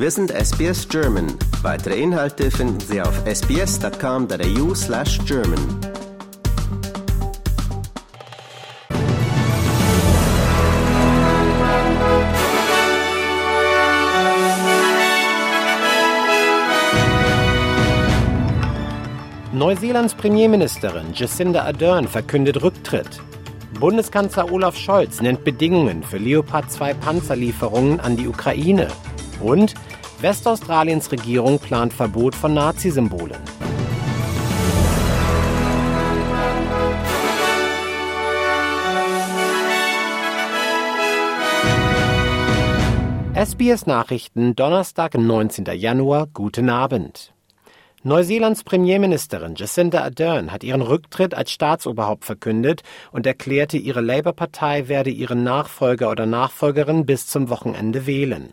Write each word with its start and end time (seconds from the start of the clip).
Wir 0.00 0.12
sind 0.12 0.30
SBS 0.30 0.88
German. 0.88 1.26
Weitere 1.62 2.00
Inhalte 2.00 2.52
finden 2.52 2.78
Sie 2.78 3.02
auf 3.02 3.20
sbs.com.au 3.26 4.72
slash 4.72 5.18
German. 5.26 5.58
Neuseelands 19.52 20.14
Premierministerin 20.14 21.06
Jacinda 21.12 21.64
Ardern 21.64 22.06
verkündet 22.06 22.62
Rücktritt. 22.62 23.20
Bundeskanzler 23.80 24.52
Olaf 24.52 24.76
Scholz 24.76 25.20
nennt 25.20 25.42
Bedingungen 25.42 26.04
für 26.04 26.18
Leopard 26.18 26.70
2 26.70 26.94
Panzerlieferungen 26.94 27.98
an 27.98 28.16
die 28.16 28.28
Ukraine. 28.28 28.86
Und 29.40 29.74
Westaustraliens 30.20 31.12
Regierung 31.12 31.60
plant 31.60 31.92
Verbot 31.92 32.34
von 32.34 32.52
Nazisymbolen. 32.52 33.38
SBS 43.36 43.86
Nachrichten, 43.86 44.56
Donnerstag, 44.56 45.16
19. 45.16 45.66
Januar, 45.76 46.26
guten 46.34 46.68
Abend. 46.68 47.32
Neuseelands 48.02 48.64
Premierministerin 48.64 49.54
Jacinda 49.56 50.02
Ardern 50.02 50.50
hat 50.50 50.64
ihren 50.64 50.82
Rücktritt 50.82 51.34
als 51.34 51.52
Staatsoberhaupt 51.52 52.24
verkündet 52.24 52.82
und 53.12 53.26
erklärte, 53.26 53.76
ihre 53.76 54.00
Labour-Partei 54.00 54.88
werde 54.88 55.10
ihren 55.10 55.44
Nachfolger 55.44 56.10
oder 56.10 56.26
Nachfolgerin 56.26 57.06
bis 57.06 57.28
zum 57.28 57.50
Wochenende 57.50 58.06
wählen. 58.06 58.52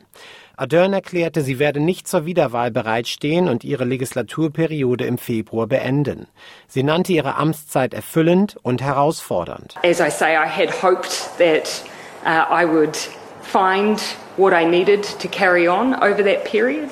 Ardern 0.58 0.94
erklärte, 0.94 1.42
sie 1.42 1.60
werde 1.60 1.80
nicht 1.80 2.08
zur 2.08 2.26
Wiederwahl 2.26 2.72
bereitstehen 2.72 3.50
und 3.50 3.64
ihre 3.64 3.86
Legislaturperiode 3.86 5.06
im 5.06 5.18
Februar 5.18 5.68
beenden. 5.68 6.28
Sie 6.68 6.84
nannte 6.84 7.14
ihre 7.14 7.36
Amtszeit 7.36 7.94
erfüllend 7.94 8.58
und 8.64 8.82
herausfordernd. 8.82 9.76
As 9.84 10.00
I 10.00 10.10
say, 10.10 10.36
I 10.36 10.48
had 10.48 10.84
hoped 10.84 11.30
that 11.38 11.84
uh, 12.26 12.52
I 12.52 12.66
would 12.66 12.98
find 13.42 14.00
what 14.38 14.54
I 14.54 14.66
needed 14.66 15.04
to 15.20 15.28
carry 15.28 15.68
on 15.68 15.94
over 15.96 16.24
that 16.24 16.44
period, 16.46 16.92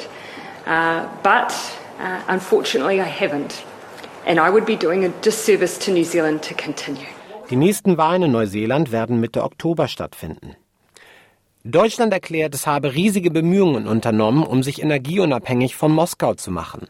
uh, 0.68 1.06
but 1.24 1.54
Uh, 2.00 2.20
unfortunately, 2.28 3.00
I 3.00 3.08
haven't. 3.08 3.64
And 4.26 4.40
I 4.40 4.50
would 4.50 4.66
be 4.66 4.76
doing 4.76 5.06
a 5.06 5.10
disservice 5.22 5.78
to 5.86 5.92
New 5.92 6.04
Zealand 6.04 6.42
to 6.44 6.54
continue. 6.54 7.06
Die 7.50 7.56
nächsten 7.56 7.98
Wahlen 7.98 8.24
in 8.24 8.32
Neuseeland 8.32 8.92
werden 8.92 9.20
Mitte 9.20 9.44
Oktober 9.44 9.88
stattfinden. 9.88 10.56
Deutschland 11.66 12.12
erklärt, 12.12 12.54
es 12.54 12.68
habe 12.68 12.94
riesige 12.94 13.32
Bemühungen 13.32 13.88
unternommen, 13.88 14.44
um 14.44 14.64
sich 14.64 14.82
energieunabhängig 14.82 15.78
von 15.78 15.94
Moskau 15.94 16.34
zu 16.34 16.52
machen. 16.52 16.90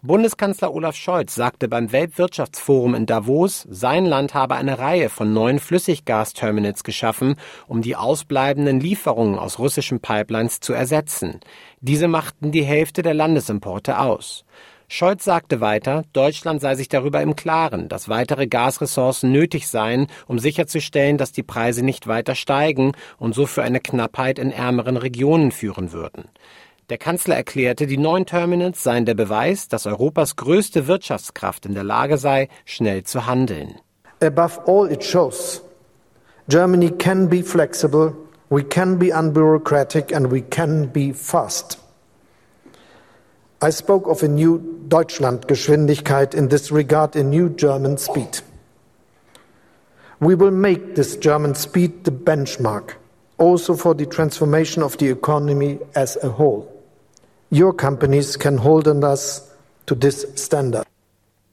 Bundeskanzler 0.00 0.72
Olaf 0.72 0.96
Scholz 0.96 1.34
sagte 1.34 1.68
beim 1.68 1.92
Weltwirtschaftsforum 1.92 2.94
in 2.94 3.04
Davos, 3.04 3.66
sein 3.68 4.06
Land 4.06 4.32
habe 4.32 4.54
eine 4.54 4.78
Reihe 4.78 5.10
von 5.10 5.34
neuen 5.34 5.58
Flüssiggasterminals 5.58 6.84
geschaffen, 6.84 7.34
um 7.66 7.82
die 7.82 7.96
ausbleibenden 7.96 8.80
Lieferungen 8.80 9.38
aus 9.38 9.58
russischen 9.58 10.00
Pipelines 10.00 10.60
zu 10.60 10.72
ersetzen. 10.72 11.40
Diese 11.82 12.08
machten 12.08 12.50
die 12.50 12.64
Hälfte 12.64 13.02
der 13.02 13.12
Landesimporte 13.12 13.98
aus. 13.98 14.46
Scholz 14.88 15.24
sagte 15.24 15.60
weiter, 15.60 16.04
Deutschland 16.12 16.60
sei 16.60 16.74
sich 16.74 16.88
darüber 16.88 17.22
im 17.22 17.36
Klaren, 17.36 17.88
dass 17.88 18.08
weitere 18.08 18.46
Gasressourcen 18.46 19.32
nötig 19.32 19.68
seien, 19.68 20.06
um 20.26 20.38
sicherzustellen, 20.38 21.18
dass 21.18 21.32
die 21.32 21.42
Preise 21.42 21.84
nicht 21.84 22.06
weiter 22.06 22.34
steigen 22.34 22.92
und 23.18 23.34
so 23.34 23.46
für 23.46 23.62
eine 23.62 23.80
Knappheit 23.80 24.38
in 24.38 24.52
ärmeren 24.52 24.96
Regionen 24.96 25.50
führen 25.52 25.92
würden. 25.92 26.28
Der 26.90 26.98
Kanzler 26.98 27.36
erklärte, 27.36 27.86
die 27.86 27.96
neuen 27.96 28.26
Terminals 28.26 28.82
seien 28.82 29.06
der 29.06 29.14
Beweis, 29.14 29.68
dass 29.68 29.86
Europas 29.86 30.36
größte 30.36 30.86
Wirtschaftskraft 30.86 31.64
in 31.64 31.72
der 31.72 31.84
Lage 31.84 32.18
sei, 32.18 32.48
schnell 32.66 33.04
zu 33.04 33.26
handeln. 33.26 33.76
Above 34.22 34.60
all 34.66 34.92
it 34.92 35.02
shows 35.02 35.62
Germany 36.48 36.90
can 36.90 37.28
be 37.28 37.42
flexible, 37.42 38.12
we 38.50 38.62
can 38.62 38.98
be 38.98 39.10
unbureaucratic 39.10 40.14
and 40.14 40.30
we 40.30 40.42
can 40.42 40.90
be 40.92 41.14
fast. 41.14 41.78
I 43.64 43.70
spoke 43.70 44.08
of 44.08 44.22
a 44.22 44.28
new 44.28 44.58
Deutschlandgeschwindigkeit 44.88 46.34
in 46.34 46.48
this 46.48 46.70
regard, 46.70 47.16
a 47.16 47.24
new 47.24 47.48
German 47.48 47.96
speed. 47.96 48.40
We 50.20 50.34
will 50.34 50.50
make 50.50 50.96
this 50.96 51.16
German 51.16 51.54
speed 51.54 52.04
the 52.04 52.10
benchmark 52.10 52.96
also 53.38 53.74
for 53.74 53.94
the 53.94 54.04
transformation 54.04 54.82
of 54.82 54.98
the 54.98 55.08
economy 55.08 55.78
as 55.94 56.18
a 56.22 56.28
whole. 56.28 56.70
Your 57.48 57.72
companies 57.72 58.36
can 58.36 58.58
hold 58.58 58.86
on 58.86 59.02
us 59.02 59.50
to 59.86 59.94
this 59.94 60.26
standard. 60.34 60.84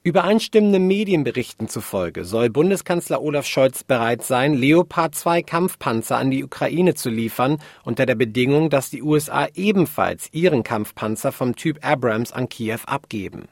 Übereinstimmenden 0.03 0.87
Medienberichten 0.87 1.67
zufolge 1.67 2.25
soll 2.25 2.49
Bundeskanzler 2.49 3.21
Olaf 3.21 3.45
Scholz 3.45 3.83
bereit 3.83 4.23
sein, 4.23 4.55
Leopard 4.55 5.13
2 5.13 5.43
Kampfpanzer 5.43 6.17
an 6.17 6.31
die 6.31 6.43
Ukraine 6.43 6.95
zu 6.95 7.11
liefern, 7.11 7.59
unter 7.83 8.07
der 8.07 8.15
Bedingung, 8.15 8.71
dass 8.71 8.89
die 8.89 9.03
USA 9.03 9.47
ebenfalls 9.53 10.27
ihren 10.31 10.63
Kampfpanzer 10.63 11.31
vom 11.31 11.55
Typ 11.55 11.85
Abrams 11.85 12.31
an 12.31 12.49
Kiew 12.49 12.79
abgeben. 12.87 13.47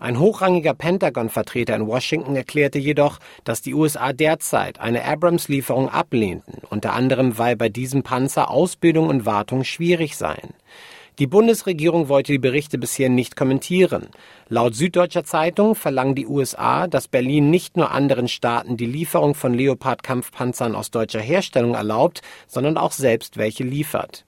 Ein 0.00 0.18
hochrangiger 0.18 0.74
Pentagon-Vertreter 0.74 1.76
in 1.76 1.86
Washington 1.86 2.34
erklärte 2.34 2.80
jedoch, 2.80 3.20
dass 3.44 3.62
die 3.62 3.74
USA 3.74 4.12
derzeit 4.12 4.80
eine 4.80 5.04
Abrams-Lieferung 5.04 5.88
ablehnten, 5.88 6.60
unter 6.70 6.94
anderem 6.94 7.38
weil 7.38 7.54
bei 7.54 7.68
diesem 7.68 8.02
Panzer 8.02 8.50
Ausbildung 8.50 9.06
und 9.08 9.26
Wartung 9.26 9.62
schwierig 9.62 10.16
seien. 10.16 10.54
Die 11.20 11.28
Bundesregierung 11.28 12.08
wollte 12.08 12.32
die 12.32 12.40
Berichte 12.40 12.76
bisher 12.76 13.08
nicht 13.08 13.36
kommentieren. 13.36 14.08
Laut 14.48 14.74
Süddeutscher 14.74 15.22
Zeitung 15.22 15.76
verlangen 15.76 16.16
die 16.16 16.26
USA, 16.26 16.88
dass 16.88 17.06
Berlin 17.06 17.50
nicht 17.50 17.76
nur 17.76 17.92
anderen 17.92 18.26
Staaten 18.26 18.76
die 18.76 18.86
Lieferung 18.86 19.36
von 19.36 19.54
Leopard-Kampfpanzern 19.54 20.74
aus 20.74 20.90
deutscher 20.90 21.20
Herstellung 21.20 21.74
erlaubt, 21.74 22.22
sondern 22.48 22.76
auch 22.76 22.90
selbst 22.90 23.36
welche 23.36 23.62
liefert. 23.62 24.24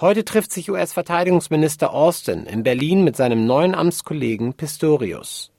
Heute 0.00 0.24
trifft 0.24 0.52
sich 0.52 0.70
US-Verteidigungsminister 0.70 1.92
Austin 1.92 2.46
in 2.46 2.62
Berlin 2.62 3.02
mit 3.02 3.16
seinem 3.16 3.44
neuen 3.44 3.74
Amtskollegen 3.74 4.54
Pistorius. 4.54 5.50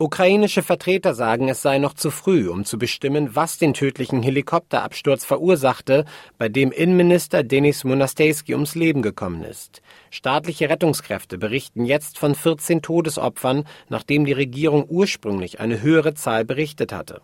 Ukrainische 0.00 0.62
Vertreter 0.62 1.12
sagen, 1.12 1.48
es 1.48 1.60
sei 1.60 1.78
noch 1.78 1.92
zu 1.92 2.12
früh, 2.12 2.48
um 2.48 2.64
zu 2.64 2.78
bestimmen, 2.78 3.34
was 3.34 3.58
den 3.58 3.74
tödlichen 3.74 4.22
Helikopterabsturz 4.22 5.24
verursachte, 5.24 6.04
bei 6.38 6.48
dem 6.48 6.70
Innenminister 6.70 7.42
Denis 7.42 7.82
Monastejski 7.82 8.54
ums 8.54 8.76
Leben 8.76 9.02
gekommen 9.02 9.42
ist. 9.42 9.82
Staatliche 10.10 10.70
Rettungskräfte 10.70 11.36
berichten 11.36 11.84
jetzt 11.84 12.16
von 12.16 12.36
14 12.36 12.80
Todesopfern, 12.80 13.64
nachdem 13.88 14.24
die 14.24 14.32
Regierung 14.34 14.86
ursprünglich 14.88 15.58
eine 15.58 15.82
höhere 15.82 16.14
Zahl 16.14 16.44
berichtet 16.44 16.92
hatte. 16.92 17.20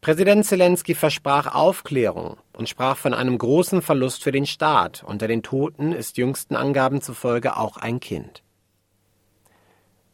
Präsident 0.00 0.44
Zelensky 0.44 0.96
versprach 0.96 1.54
Aufklärung 1.54 2.36
und 2.52 2.68
sprach 2.68 2.96
von 2.96 3.14
einem 3.14 3.38
großen 3.38 3.80
Verlust 3.80 4.24
für 4.24 4.32
den 4.32 4.46
Staat. 4.46 5.04
Unter 5.06 5.28
den 5.28 5.44
Toten 5.44 5.92
ist 5.92 6.16
jüngsten 6.16 6.56
Angaben 6.56 7.00
zufolge 7.00 7.56
auch 7.56 7.76
ein 7.76 8.00
Kind. 8.00 8.42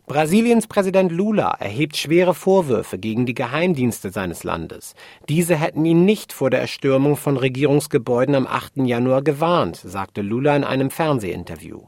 Brasiliens 0.09 0.67
Präsident 0.67 1.13
Lula 1.13 1.51
erhebt 1.61 1.95
schwere 1.95 2.33
Vorwürfe 2.33 2.97
gegen 2.99 3.27
die 3.27 3.35
Geheimdienste 3.35 4.09
seines 4.09 4.43
Landes. 4.43 4.95
Diese 5.29 5.55
hätten 5.55 5.85
ihn 5.85 6.07
nicht 6.07 6.33
vor 6.33 6.49
der 6.49 6.63
Erstürmung 6.63 7.15
von 7.15 7.37
Regierungsgebäuden 7.37 8.35
am 8.35 8.47
8. 8.47 8.79
Januar 8.87 9.21
gewarnt, 9.21 9.77
sagte 9.77 10.23
Lula 10.23 10.57
in 10.57 10.65
einem 10.65 10.91
Fernsehinterview. 10.91 11.83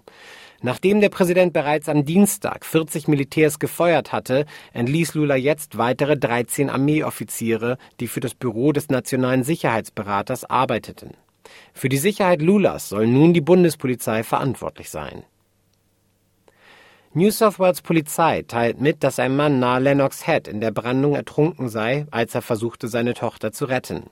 Nachdem 0.60 1.00
der 1.00 1.09
Präsident 1.09 1.54
bereits 1.54 1.88
am 1.88 2.04
Dienstag 2.04 2.66
40 2.66 3.09
Militärs 3.09 3.59
gefeuert 3.59 4.12
hatte, 4.12 4.44
entließ 4.75 5.14
Lula 5.14 5.36
jetzt 5.36 5.78
weitere 5.78 6.19
13 6.19 6.69
Armeeoffiziere, 6.69 7.78
die 8.00 8.06
für 8.06 8.20
das 8.20 8.34
Büro 8.34 8.72
des 8.72 8.91
Nationalen 8.91 9.44
Sicherheitsberaters 9.44 10.44
arbeiteten. 10.44 11.15
Für 11.72 11.89
die 11.89 11.97
Sicherheit 11.97 12.42
Lulas 12.42 12.91
soll 12.91 13.06
nun 13.06 13.33
die 13.33 13.41
Bundespolizei 13.41 14.24
verantwortlich 14.24 14.91
sein. 14.91 15.22
New 17.12 17.33
South 17.33 17.59
Wales 17.59 17.83
Polizei 17.83 18.45
teilt 18.47 18.80
mit, 18.80 19.03
dass 19.03 19.18
ein 19.18 19.34
Mann 19.34 19.59
nahe 19.59 19.80
Lennox 19.80 20.27
Head 20.27 20.47
in 20.47 20.60
der 20.60 20.71
Brandung 20.71 21.16
ertrunken 21.16 21.68
sei, 21.68 22.07
als 22.12 22.36
er 22.36 22.41
versuchte, 22.41 22.86
seine 22.86 23.15
Tochter 23.15 23.51
zu 23.51 23.65
retten. 23.65 24.04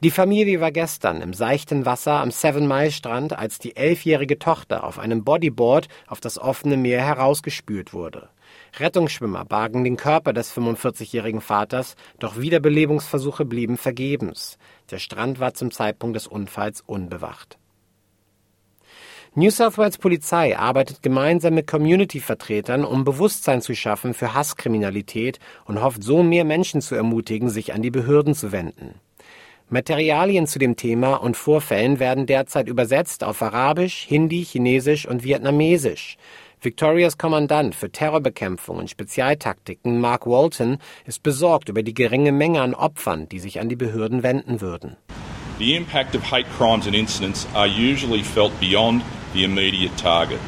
Die 0.00 0.10
Familie 0.10 0.60
war 0.60 0.70
gestern 0.70 1.22
im 1.22 1.32
seichten 1.32 1.86
Wasser 1.86 2.20
am 2.20 2.30
Seven 2.30 2.68
Mile 2.68 2.90
Strand, 2.90 3.32
als 3.32 3.60
die 3.60 3.76
elfjährige 3.76 4.38
Tochter 4.38 4.84
auf 4.84 4.98
einem 4.98 5.24
Bodyboard 5.24 5.88
auf 6.06 6.20
das 6.20 6.38
offene 6.38 6.76
Meer 6.76 7.00
herausgespült 7.00 7.94
wurde. 7.94 8.28
Rettungsschwimmer 8.78 9.46
bargen 9.46 9.82
den 9.82 9.96
Körper 9.96 10.34
des 10.34 10.54
45-jährigen 10.54 11.40
Vaters, 11.40 11.96
doch 12.18 12.36
Wiederbelebungsversuche 12.38 13.46
blieben 13.46 13.78
vergebens. 13.78 14.58
Der 14.90 14.98
Strand 14.98 15.40
war 15.40 15.54
zum 15.54 15.70
Zeitpunkt 15.70 16.14
des 16.14 16.26
Unfalls 16.26 16.82
unbewacht. 16.82 17.56
New 19.36 19.50
South 19.50 19.78
Wales 19.78 19.98
Polizei 19.98 20.56
arbeitet 20.56 21.02
gemeinsam 21.02 21.54
mit 21.54 21.66
Community-Vertretern, 21.66 22.84
um 22.84 23.02
Bewusstsein 23.02 23.62
zu 23.62 23.74
schaffen 23.74 24.14
für 24.14 24.32
Hasskriminalität 24.32 25.40
und 25.64 25.82
hofft 25.82 26.04
so 26.04 26.22
mehr 26.22 26.44
Menschen 26.44 26.80
zu 26.80 26.94
ermutigen, 26.94 27.50
sich 27.50 27.74
an 27.74 27.82
die 27.82 27.90
Behörden 27.90 28.36
zu 28.36 28.52
wenden. 28.52 28.94
Materialien 29.68 30.46
zu 30.46 30.60
dem 30.60 30.76
Thema 30.76 31.14
und 31.14 31.36
Vorfällen 31.36 31.98
werden 31.98 32.26
derzeit 32.26 32.68
übersetzt 32.68 33.24
auf 33.24 33.42
Arabisch, 33.42 34.06
Hindi, 34.06 34.44
Chinesisch 34.44 35.04
und 35.08 35.24
Vietnamesisch. 35.24 36.16
Victorias 36.60 37.18
Kommandant 37.18 37.74
für 37.74 37.90
Terrorbekämpfung 37.90 38.76
und 38.76 38.88
Spezialtaktiken, 38.88 40.00
Mark 40.00 40.28
Walton, 40.28 40.78
ist 41.06 41.24
besorgt 41.24 41.68
über 41.68 41.82
die 41.82 41.94
geringe 41.94 42.30
Menge 42.30 42.62
an 42.62 42.72
Opfern, 42.72 43.28
die 43.28 43.40
sich 43.40 43.58
an 43.58 43.68
die 43.68 43.74
Behörden 43.74 44.22
wenden 44.22 44.60
würden. 44.60 44.96
The 45.58 45.74
impact 45.74 46.14
of 46.14 46.22
hate 46.22 46.46
crimes 46.56 46.86
and 46.86 46.94
incidents 46.94 47.48
are 47.54 47.66
usually 47.68 48.22
felt 48.22 48.52
beyond 48.60 49.02
the 49.34 49.44
immediate 49.44 49.94
target. 49.98 50.40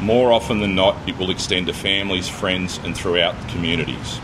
More 0.00 0.32
often 0.32 0.60
than 0.60 0.74
not, 0.74 0.96
it 1.06 1.18
will 1.18 1.30
extend 1.30 1.66
to 1.66 1.74
families, 1.74 2.28
friends, 2.28 2.80
and 2.84 2.96
throughout 2.96 3.34
communities. 3.50 4.18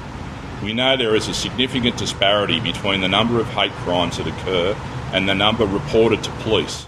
We 0.62 0.72
know 0.72 0.96
there 0.96 1.14
is 1.14 1.28
a 1.28 1.34
significant 1.34 1.98
disparity 1.98 2.60
between 2.60 3.02
the 3.02 3.08
number 3.08 3.38
of 3.38 3.46
hate 3.48 3.72
crimes 3.84 4.16
that 4.16 4.26
occur 4.26 4.74
and 5.12 5.28
the 5.28 5.34
number 5.34 5.66
reported 5.66 6.22
to 6.24 6.30
police. 6.42 6.86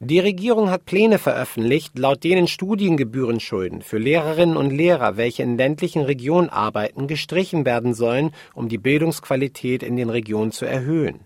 Die 0.00 0.18
Regierung 0.18 0.70
hat 0.70 0.84
Pläne 0.84 1.18
veröffentlicht, 1.18 1.98
laut 1.98 2.24
denen 2.24 2.46
Studiengebührenschulden 2.46 3.80
für 3.80 3.98
Lehrerinnen 3.98 4.56
und 4.56 4.70
Lehrer, 4.70 5.16
welche 5.16 5.42
in 5.42 5.56
ländlichen 5.56 6.02
Regionen 6.02 6.50
arbeiten, 6.50 7.06
gestrichen 7.06 7.64
werden 7.64 7.94
sollen, 7.94 8.32
um 8.54 8.68
die 8.68 8.76
Bildungsqualität 8.76 9.82
in 9.82 9.96
den 9.96 10.10
Regionen 10.10 10.50
zu 10.50 10.66
erhöhen. 10.66 11.20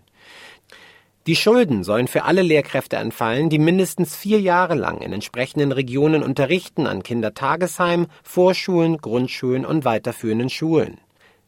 Die 1.27 1.35
Schulden 1.35 1.83
sollen 1.83 2.07
für 2.07 2.23
alle 2.23 2.41
Lehrkräfte 2.41 2.95
entfallen, 2.95 3.49
die 3.49 3.59
mindestens 3.59 4.15
vier 4.15 4.39
Jahre 4.39 4.75
lang 4.75 5.01
in 5.01 5.13
entsprechenden 5.13 5.71
Regionen 5.71 6.23
unterrichten 6.23 6.87
an 6.87 7.03
Kindertagesheimen, 7.03 8.07
Vorschulen, 8.23 8.97
Grundschulen 8.97 9.65
und 9.65 9.85
weiterführenden 9.85 10.49
Schulen. 10.49 10.99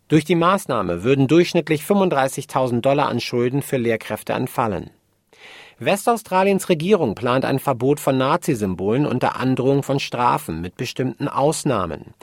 Durch 0.07 0.25
die 0.25 0.35
Maßnahme 0.35 1.03
würden 1.03 1.27
durchschnittlich 1.27 1.83
35.000 1.83 2.81
Dollar 2.81 3.07
an 3.07 3.21
Schulden 3.21 3.61
für 3.61 3.77
Lehrkräfte 3.77 4.33
entfallen. 4.33 4.89
Westaustraliens 5.79 6.69
Regierung 6.69 7.15
plant 7.15 7.45
ein 7.45 7.57
Verbot 7.57 7.99
von 7.99 8.17
Nazisymbolen 8.17 9.07
unter 9.07 9.37
Androhung 9.37 9.83
von 9.83 9.99
Strafen 9.99 10.61
mit 10.61 10.75
bestimmten 10.75 11.27
Ausnahmen. 11.27 12.13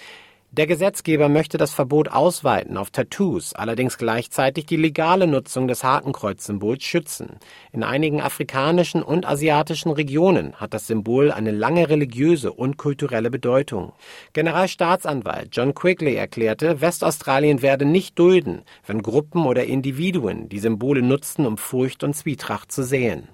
Der 0.59 0.67
Gesetzgeber 0.67 1.29
möchte 1.29 1.57
das 1.57 1.73
Verbot 1.73 2.09
ausweiten 2.09 2.79
auf 2.79 2.91
Tattoos, 2.91 3.53
allerdings 3.53 3.97
gleichzeitig 3.97 4.67
die 4.67 4.75
legale 4.75 5.29
Nutzung 5.29 5.69
des 5.69 5.85
Hakenkreuzsymbols 5.85 6.83
schützen. 6.83 7.37
In 7.71 7.85
einigen 7.85 8.21
afrikanischen 8.21 9.05
und 9.05 9.25
asiatischen 9.25 9.93
Regionen 9.93 10.57
hat 10.57 10.75
das 10.75 10.89
Symbol 10.89 11.31
eine 11.31 11.53
lange 11.53 11.89
religiöse 11.89 12.53
und 12.53 12.77
kulturelle 12.77 13.31
Bedeutung. 13.31 13.93
Generalstaatsanwalt 14.33 15.51
John 15.53 15.75
Quigley 15.75 16.17
erklärte, 16.17 16.81
Westaustralien 16.81 17.63
werde 17.63 17.85
nicht 17.85 18.19
dulden, 18.19 18.63
wenn 18.85 19.03
Gruppen 19.03 19.47
oder 19.47 19.63
Individuen 19.63 20.49
die 20.49 20.59
Symbole 20.59 21.03
nutzen, 21.03 21.47
um 21.47 21.57
Furcht 21.57 22.03
und 22.03 22.17
Zwietracht 22.17 22.73
zu 22.73 22.83
säen. 22.83 23.29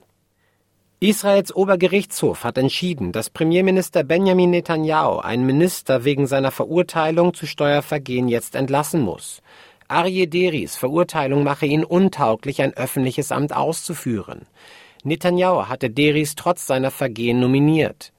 Israels 1.05 1.55
Obergerichtshof 1.55 2.45
hat 2.45 2.57
entschieden, 2.57 3.13
dass 3.13 3.29
Premierminister 3.29 4.05
Benjamin 4.05 4.49
Netanyahu 4.49 5.19
einen 5.19 5.45
Minister 5.45 6.05
wegen 6.05 6.27
seiner 6.27 6.51
Verurteilung 6.51 7.35
zu 7.35 7.47
Steuervergehen 7.47 8.27
jetzt 8.27 8.55
entlassen 8.55 9.03
muss. 9.03 9.43
Aryeh 9.87 10.27
Deris 10.27 10.77
Verurteilung 10.77 11.45
mache 11.45 11.67
ihn 11.67 11.85
untauglich, 11.85 12.63
ein 12.63 12.73
öffentliches 12.73 13.33
Amt 13.33 13.55
auszuführen. 13.55 14.47
Netanyahu 15.03 15.69
hatte 15.69 15.91
Deris 15.91 16.37
trotz 16.37 16.67
seiner 16.67 16.91
Vergehen 16.91 17.39
nominiert. 17.39 18.15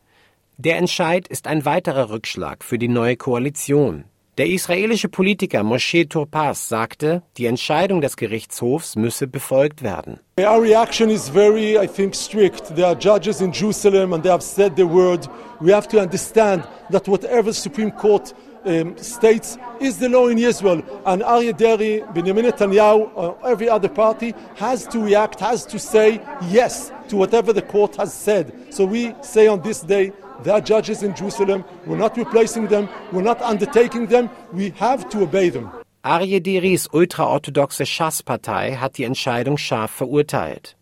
Der 0.57 0.77
Entscheid 0.77 1.27
ist 1.27 1.47
ein 1.47 1.65
weiterer 1.65 2.11
Rückschlag 2.11 2.63
für 2.63 2.77
die 2.77 2.87
neue 2.87 3.17
Koalition. 3.17 4.03
Der 4.37 4.47
israelische 4.47 5.07
Politiker 5.07 5.63
Moshe 5.63 6.09
Turpas 6.09 6.67
sagte, 6.67 7.23
die 7.37 7.45
Entscheidung 7.45 8.01
des 8.01 8.17
Gerichtshofs 8.17 8.97
müsse 8.97 9.27
befolgt 9.27 9.81
werden. 9.81 10.19
Our 10.37 10.61
reaction 10.61 11.09
is 11.09 11.29
very, 11.29 11.77
I 11.81 11.87
think, 11.87 12.13
strict. 12.13 12.75
There 12.75 12.87
are 12.87 12.97
judges 12.99 13.39
in 13.39 13.53
Jerusalem 13.53 14.11
and 14.11 14.23
they 14.23 14.29
have 14.29 14.43
said 14.43 14.75
the 14.75 14.83
word. 14.83 15.29
We 15.61 15.71
have 15.71 15.87
to 15.87 16.01
understand 16.01 16.65
that 16.91 17.07
whatever 17.07 17.53
Supreme 17.53 17.91
Court 17.91 18.33
um, 18.65 18.97
states 18.97 19.57
is 19.79 19.99
the 19.99 20.09
law 20.09 20.27
in 20.27 20.37
Israel. 20.37 20.83
And 21.05 21.21
Aryeh 21.21 21.55
Deri, 21.55 22.03
Benjamin 22.13 22.43
Netanyahu, 22.43 23.11
or 23.15 23.37
every 23.45 23.69
other 23.69 23.87
party 23.87 24.33
has 24.55 24.85
to 24.87 24.99
react, 24.99 25.39
has 25.39 25.65
to 25.67 25.79
say 25.79 26.19
yes 26.49 26.91
to 27.07 27.15
whatever 27.15 27.53
the 27.53 27.61
court 27.61 27.95
has 27.95 28.13
said. 28.13 28.51
So 28.69 28.83
we 28.83 29.15
say 29.21 29.47
on 29.47 29.61
this 29.61 29.79
day, 29.79 30.11
There 30.43 30.53
are 30.53 30.61
judges 30.61 31.01
in 31.03 31.15
Jerusalem. 31.15 31.63
We're 31.85 31.97
not 31.97 32.17
replacing 32.17 32.67
them. 32.67 32.89
We're 33.11 33.21
not 33.21 33.41
undertaking 33.41 34.07
them. 34.07 34.29
We 34.53 34.71
have 34.71 35.09
to 35.09 35.23
obey 35.23 35.49
them. 35.49 35.71
Aryeh 36.03 36.39
Deris 36.39 36.87
ultraorthodoxe 36.93 37.85
Schass-Partei 37.85 38.75
hat 38.75 38.97
die 38.97 39.05
Entscheidung 39.05 39.57
scharf 39.57 39.91
verurteilt. 39.91 40.75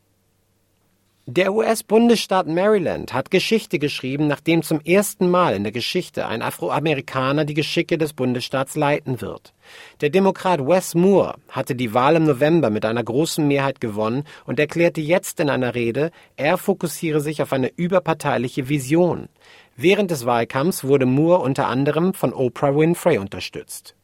Der 1.26 1.54
US-Bundesstaat 1.54 2.48
Maryland 2.48 3.14
hat 3.14 3.32
Geschichte 3.32 3.80
geschrieben, 3.80 4.28
nachdem 4.28 4.62
zum 4.62 4.82
ersten 4.82 5.30
Mal 5.30 5.56
in 5.56 5.64
der 5.64 5.72
Geschichte 5.72 6.28
ein 6.28 6.42
Afroamerikaner 6.42 7.46
die 7.46 7.54
Geschicke 7.54 7.98
des 7.98 8.12
Bundesstaats 8.12 8.76
leiten 8.76 9.22
wird. 9.22 9.54
Der 10.02 10.10
Demokrat 10.10 10.60
Wes 10.68 10.96
Moore 10.96 11.36
hatte 11.48 11.76
die 11.76 11.94
Wahl 11.94 12.18
im 12.18 12.26
November 12.26 12.70
mit 12.70 12.84
einer 12.84 13.06
großen 13.06 13.48
Mehrheit 13.48 13.80
gewonnen 13.80 14.26
und 14.46 14.60
erklärte 14.60 15.00
jetzt 15.00 15.40
in 15.40 15.50
einer 15.50 15.76
Rede, 15.76 16.12
er 16.36 16.58
fokussiere 16.58 17.22
sich 17.22 17.42
auf 17.42 17.54
eine 17.54 17.72
überparteiliche 17.74 18.68
Vision. 18.68 19.30
Während 19.78 20.12
des 20.12 20.26
Wahlkampfs 20.26 20.84
wurde 20.84 21.06
Moore 21.06 21.40
unter 21.40 21.68
anderem 21.68 22.14
von 22.14 22.34
Oprah 22.34 22.76
Winfrey 22.76 23.18
unterstützt. 23.18 23.96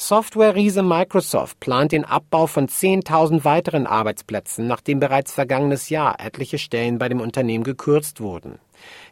Software-Riese 0.00 0.82
Microsoft 0.82 1.60
plant 1.60 1.92
den 1.92 2.06
Abbau 2.06 2.46
von 2.46 2.68
10.000 2.68 3.44
weiteren 3.44 3.86
Arbeitsplätzen, 3.86 4.66
nachdem 4.66 4.98
bereits 4.98 5.30
vergangenes 5.30 5.90
Jahr 5.90 6.18
etliche 6.18 6.56
Stellen 6.56 6.96
bei 6.96 7.10
dem 7.10 7.20
Unternehmen 7.20 7.64
gekürzt 7.64 8.22
wurden. 8.22 8.58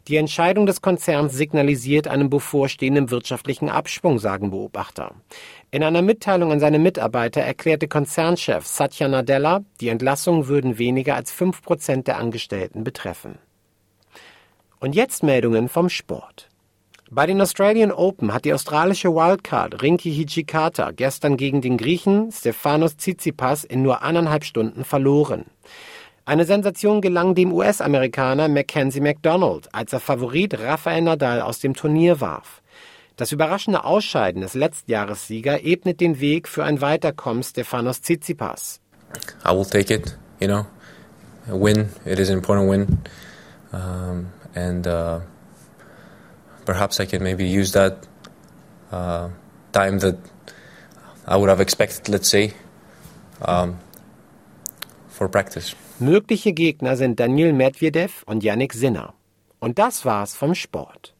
Die 0.08 0.16
Entscheidung 0.16 0.64
des 0.64 0.80
Konzerns 0.80 1.34
signalisiert 1.34 2.08
einen 2.08 2.30
bevorstehenden 2.30 3.10
wirtschaftlichen 3.10 3.68
Abschwung, 3.68 4.18
sagen 4.18 4.50
Beobachter. 4.50 5.14
In 5.70 5.84
einer 5.84 6.00
Mitteilung 6.00 6.52
an 6.52 6.58
seine 6.58 6.78
Mitarbeiter 6.78 7.42
erklärte 7.42 7.86
Konzernchef 7.86 8.66
Satya 8.66 9.08
Nadella, 9.08 9.60
die 9.82 9.90
Entlassungen 9.90 10.48
würden 10.48 10.78
weniger 10.78 11.16
als 11.16 11.30
fünf 11.30 11.60
Prozent 11.60 12.06
der 12.06 12.16
Angestellten 12.16 12.82
betreffen. 12.82 13.36
Und 14.80 14.94
jetzt 14.94 15.22
Meldungen 15.22 15.68
vom 15.68 15.90
Sport. 15.90 16.48
Bei 17.10 17.24
den 17.24 17.40
Australian 17.40 17.90
Open 17.90 18.34
hat 18.34 18.44
die 18.44 18.52
australische 18.52 19.08
Wildcard 19.14 19.82
Rinki 19.82 20.12
Hijikata 20.12 20.90
gestern 20.90 21.38
gegen 21.38 21.62
den 21.62 21.78
Griechen 21.78 22.30
Stefanos 22.30 22.98
Tsitsipas 22.98 23.64
in 23.64 23.80
nur 23.80 24.02
anderthalb 24.02 24.44
Stunden 24.44 24.84
verloren. 24.84 25.46
Eine 26.26 26.44
Sensation 26.44 27.00
gelang 27.00 27.34
dem 27.34 27.50
US-Amerikaner 27.50 28.48
Mackenzie 28.48 29.00
McDonald, 29.00 29.74
als 29.74 29.94
er 29.94 30.00
Favorit 30.00 30.58
Rafael 30.58 31.00
Nadal 31.00 31.40
aus 31.40 31.60
dem 31.60 31.72
Turnier 31.72 32.20
warf. 32.20 32.60
Das 33.16 33.32
überraschende 33.32 33.84
Ausscheiden 33.84 34.42
des 34.42 34.52
Letztjahressieger 34.52 35.64
ebnet 35.64 36.02
den 36.02 36.20
Weg 36.20 36.46
für 36.46 36.64
ein 36.64 36.82
Weiterkommen 36.82 37.42
Stefanos 37.42 38.02
Tsitsipas. 38.02 38.80
I 39.46 39.56
will 39.56 39.64
take 39.64 39.94
it, 39.94 40.18
you 40.40 40.46
know. 40.46 40.66
A 41.50 41.58
win, 41.58 41.88
it 42.04 42.18
is 42.18 42.28
an 42.28 42.36
important 42.36 42.70
win. 42.70 42.98
Um, 43.72 44.26
and 44.54 44.86
uh 44.86 45.20
perhaps 46.68 47.00
I 47.00 47.06
can 47.06 47.22
maybe 47.22 47.46
use 47.60 47.72
that 47.72 47.94
uh, 48.92 49.30
time 49.72 50.00
that 50.00 50.18
I 51.26 51.34
would 51.38 51.48
have 51.48 51.62
expected, 51.62 52.10
let's 52.10 52.28
say, 52.28 52.52
um, 53.40 53.78
for 55.08 55.28
practice. 55.28 55.74
Mögliche 55.98 56.52
Gegner 56.52 56.96
sind 56.96 57.18
Daniel 57.18 57.54
Medvedev 57.54 58.22
und 58.26 58.44
Yannick 58.44 58.74
Sinner. 58.74 59.14
Und 59.60 59.78
das 59.78 60.04
war's 60.04 60.34
vom 60.34 60.54
Sport. 60.54 61.14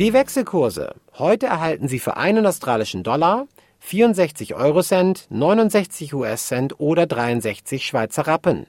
Die 0.00 0.12
Wechselkurse. 0.12 0.94
Heute 1.18 1.46
erhalten 1.46 1.88
Sie 1.88 1.98
für 1.98 2.16
einen 2.16 2.46
australischen 2.46 3.02
Dollar 3.02 3.46
64 3.80 4.54
Eurocent, 4.54 5.26
69 5.30 6.12
US-Cent 6.12 6.78
oder 6.78 7.06
63 7.06 7.86
Schweizer 7.86 8.26
Rappen. 8.26 8.66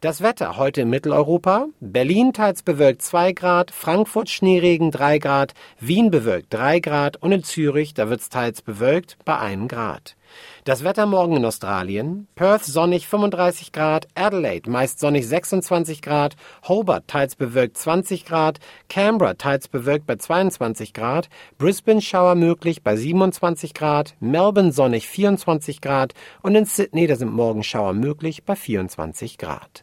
Das 0.00 0.20
Wetter 0.20 0.58
heute 0.58 0.82
in 0.82 0.90
Mitteleuropa. 0.90 1.68
Berlin 1.80 2.32
teils 2.32 2.62
bewölkt 2.62 3.02
2 3.02 3.32
Grad, 3.32 3.70
Frankfurt 3.70 4.28
Schneeregen 4.28 4.90
3 4.90 5.18
Grad, 5.18 5.54
Wien 5.80 6.10
bewölkt 6.10 6.52
3 6.52 6.80
Grad 6.80 7.16
und 7.16 7.32
in 7.32 7.42
Zürich, 7.42 7.94
da 7.94 8.10
wird's 8.10 8.28
teils 8.28 8.60
bewölkt 8.60 9.16
bei 9.24 9.38
1 9.38 9.68
Grad. 9.68 10.14
Das 10.64 10.84
Wetter 10.84 11.06
morgen 11.06 11.36
in 11.36 11.44
Australien. 11.44 12.26
Perth 12.34 12.64
sonnig 12.64 13.06
35 13.08 13.72
Grad, 13.72 14.08
Adelaide 14.14 14.70
meist 14.70 15.00
sonnig 15.00 15.26
26 15.28 16.02
Grad, 16.02 16.36
Hobart 16.66 17.08
teils 17.08 17.36
bewölkt 17.36 17.76
20 17.76 18.24
Grad, 18.24 18.60
Canberra 18.88 19.34
teils 19.34 19.68
bewölkt 19.68 20.06
bei 20.06 20.16
22 20.16 20.92
Grad, 20.92 21.28
Brisbane 21.58 22.00
Schauer 22.00 22.34
möglich 22.34 22.82
bei 22.82 22.96
27 22.96 23.74
Grad, 23.74 24.14
Melbourne 24.20 24.72
sonnig 24.72 25.08
24 25.08 25.80
Grad. 25.80 26.14
Und 26.42 26.54
in 26.54 26.64
Sydney, 26.64 27.06
da 27.06 27.16
sind 27.16 27.32
morgen 27.32 27.62
Schauer 27.62 27.92
möglich 27.92 28.44
bei 28.44 28.56
24 28.56 29.38
Grad. 29.38 29.82